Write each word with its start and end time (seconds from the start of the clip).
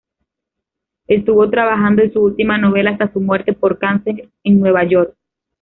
Estuvo 1.05 1.47
trabajando 1.51 2.01
en 2.01 2.11
su 2.11 2.23
última 2.23 2.57
novela 2.57 2.89
hasta 2.89 3.13
su 3.13 3.21
muerte 3.21 3.53
por 3.53 3.77
cáncer 3.77 4.31
en 4.43 4.59
Nueva 4.59 4.83
York. 4.83 5.15